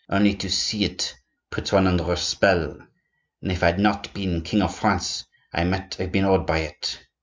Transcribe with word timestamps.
Only 0.09 0.33
to 0.37 0.49
see 0.49 0.83
it 0.83 1.13
puts 1.51 1.71
one 1.71 1.85
under 1.85 2.11
a 2.11 2.17
spell, 2.17 2.75
and 3.43 3.51
if 3.51 3.61
I 3.61 3.67
had 3.67 3.77
not 3.79 4.11
been 4.15 4.41
King 4.41 4.63
of 4.63 4.75
France, 4.75 5.25
I 5.53 5.63
might 5.63 5.93
have 5.93 6.11
been 6.11 6.25
awed 6.25 6.47
by 6.47 6.57
it. 6.61 7.05